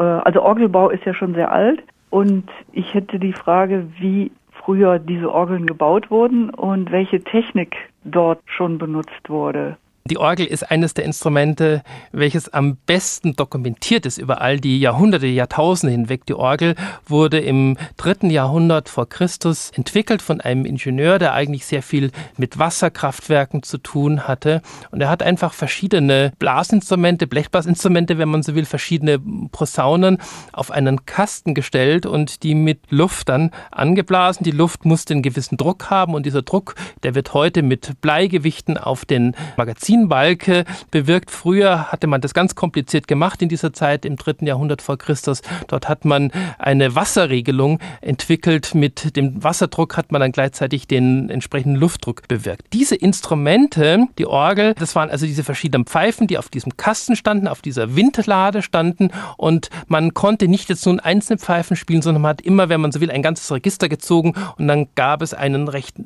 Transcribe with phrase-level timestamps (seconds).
[0.00, 4.98] Äh, also Orgelbau ist ja schon sehr alt und ich hätte die Frage, wie früher
[4.98, 9.76] diese Orgeln gebaut wurden und welche Technik dort schon benutzt wurde.
[10.06, 15.26] Die Orgel ist eines der Instrumente, welches am besten dokumentiert ist über all die Jahrhunderte,
[15.26, 16.24] Jahrtausende hinweg.
[16.24, 16.74] Die Orgel
[17.06, 22.58] wurde im dritten Jahrhundert vor Christus entwickelt von einem Ingenieur, der eigentlich sehr viel mit
[22.58, 24.62] Wasserkraftwerken zu tun hatte.
[24.90, 29.18] Und er hat einfach verschiedene Blasinstrumente, Blechblasinstrumente, wenn man so will, verschiedene
[29.52, 30.16] Posaunen
[30.52, 34.44] auf einen Kasten gestellt und die mit Luft dann angeblasen.
[34.44, 38.78] Die Luft musste einen gewissen Druck haben und dieser Druck, der wird heute mit Bleigewichten
[38.78, 41.30] auf den Magazinen Benzinbalke bewirkt.
[41.30, 45.42] Früher hatte man das ganz kompliziert gemacht in dieser Zeit im dritten Jahrhundert vor Christus.
[45.66, 48.74] Dort hat man eine Wasserregelung entwickelt.
[48.74, 52.66] Mit dem Wasserdruck hat man dann gleichzeitig den entsprechenden Luftdruck bewirkt.
[52.72, 57.48] Diese Instrumente, die Orgel, das waren also diese verschiedenen Pfeifen, die auf diesem Kasten standen,
[57.48, 62.30] auf dieser Windlade standen und man konnte nicht jetzt nun einzelne Pfeifen spielen, sondern man
[62.30, 65.66] hat immer, wenn man so will, ein ganzes Register gezogen und dann gab es einen
[65.68, 65.96] recht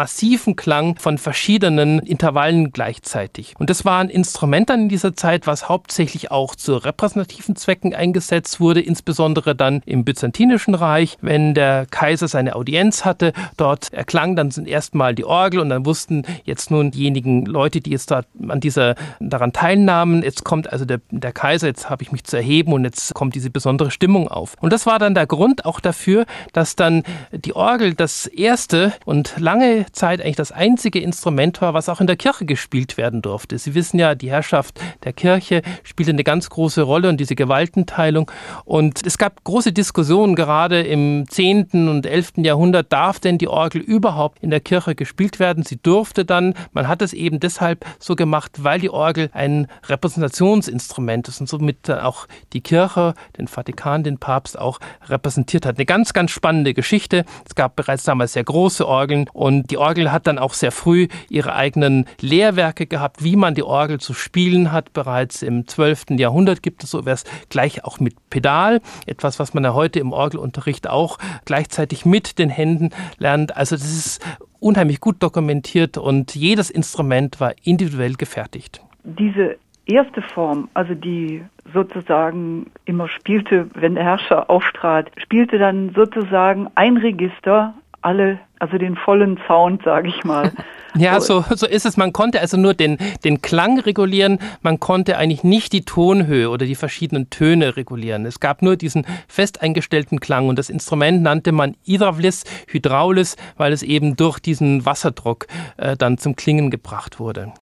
[0.00, 3.52] massiven Klang von verschiedenen Intervallen gleichzeitig.
[3.58, 7.94] Und das war ein Instrument dann in dieser Zeit, was hauptsächlich auch zu repräsentativen Zwecken
[7.94, 13.34] eingesetzt wurde, insbesondere dann im Byzantinischen Reich, wenn der Kaiser seine Audienz hatte.
[13.58, 18.10] Dort erklang dann erstmal die Orgel und dann wussten jetzt nun diejenigen Leute, die jetzt
[18.10, 22.24] dort an dieser, daran teilnahmen, jetzt kommt also der, der Kaiser, jetzt habe ich mich
[22.24, 24.54] zu erheben und jetzt kommt diese besondere Stimmung auf.
[24.62, 29.34] Und das war dann der Grund auch dafür, dass dann die Orgel das erste und
[29.38, 33.58] lange Zeit eigentlich das einzige Instrument war, was auch in der Kirche gespielt werden durfte.
[33.58, 38.30] Sie wissen ja, die Herrschaft der Kirche spielte eine ganz große Rolle und diese Gewaltenteilung.
[38.64, 41.88] Und es gab große Diskussionen, gerade im 10.
[41.88, 42.32] und 11.
[42.38, 45.64] Jahrhundert, darf denn die Orgel überhaupt in der Kirche gespielt werden?
[45.64, 51.28] Sie durfte dann, man hat es eben deshalb so gemacht, weil die Orgel ein Repräsentationsinstrument
[51.28, 55.76] ist und somit auch die Kirche, den Vatikan, den Papst auch repräsentiert hat.
[55.76, 57.24] Eine ganz, ganz spannende Geschichte.
[57.46, 61.08] Es gab bereits damals sehr große Orgeln und die Orgel hat dann auch sehr früh
[61.28, 64.92] ihre eigenen Lehrwerke gehabt wie man die Orgel zu spielen hat.
[64.92, 66.10] Bereits im 12.
[66.10, 70.88] Jahrhundert gibt es sowas gleich auch mit Pedal, etwas, was man ja heute im Orgelunterricht
[70.88, 73.56] auch gleichzeitig mit den Händen lernt.
[73.56, 74.24] Also das ist
[74.60, 78.82] unheimlich gut dokumentiert und jedes Instrument war individuell gefertigt.
[79.04, 81.42] Diese erste Form, also die
[81.72, 88.96] sozusagen immer spielte, wenn der Herrscher auftrat, spielte dann sozusagen ein Register alle, also den
[88.96, 90.52] vollen Sound, sage ich mal.
[90.96, 91.96] Ja, so, so ist es.
[91.96, 94.40] Man konnte also nur den, den Klang regulieren.
[94.60, 98.26] Man konnte eigentlich nicht die Tonhöhe oder die verschiedenen Töne regulieren.
[98.26, 103.72] Es gab nur diesen fest eingestellten Klang und das Instrument nannte man Hydravlis, Hydraulis, weil
[103.72, 105.46] es eben durch diesen Wasserdruck
[105.76, 107.52] äh, dann zum Klingen gebracht wurde.